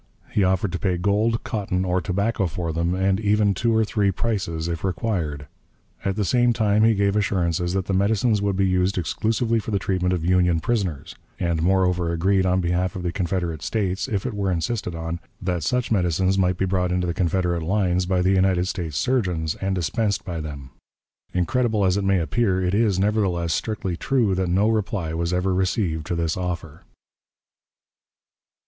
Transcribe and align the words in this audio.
He 0.31 0.43
offered 0.43 0.71
to 0.71 0.79
pay 0.79 0.97
gold, 0.97 1.43
cotton, 1.43 1.85
or 1.85 2.01
tobacco 2.01 2.47
for 2.47 2.73
them, 2.73 2.95
and 2.95 3.19
even 3.19 3.53
two 3.53 3.75
or 3.77 3.85
three 3.85 4.09
prices 4.09 4.67
if 4.67 4.83
required. 4.83 5.45
At 6.03 6.15
the 6.15 6.25
same 6.25 6.53
time 6.53 6.83
he 6.83 6.95
gave 6.95 7.15
assurances 7.15 7.73
that 7.73 7.85
the 7.85 7.93
medicines 7.93 8.41
would 8.41 8.55
be 8.55 8.65
used 8.65 8.97
exclusively 8.97 9.59
for 9.59 9.69
the 9.69 9.77
treatment 9.77 10.11
of 10.11 10.25
Union 10.25 10.59
prisoners; 10.59 11.13
and 11.39 11.61
moreover 11.61 12.11
agreed, 12.11 12.47
on 12.47 12.61
behalf 12.61 12.95
of 12.95 13.03
the 13.03 13.11
Confederate 13.11 13.61
States, 13.61 14.07
if 14.07 14.25
it 14.25 14.33
were 14.33 14.51
insisted 14.51 14.95
on, 14.95 15.19
that 15.39 15.61
such 15.61 15.91
medicines 15.91 16.35
might 16.35 16.57
be 16.57 16.65
brought 16.65 16.91
into 16.91 17.05
the 17.05 17.13
Confederate 17.13 17.61
lines 17.61 18.07
by 18.07 18.23
the 18.23 18.31
United 18.31 18.67
States 18.67 18.97
surgeons, 18.97 19.53
and 19.61 19.75
dispensed 19.75 20.25
by 20.25 20.41
them. 20.41 20.71
Incredible 21.31 21.85
as 21.85 21.95
it 21.95 22.03
may 22.03 22.17
appear, 22.19 22.59
it 22.59 22.73
is, 22.73 22.97
nevertheless, 22.97 23.53
strictly 23.53 23.95
true 23.95 24.33
that 24.33 24.49
no 24.49 24.67
reply 24.67 25.13
was 25.13 25.31
ever 25.31 25.53
received 25.53 26.07
to 26.07 26.15
this 26.15 26.35
offer. 26.35 26.85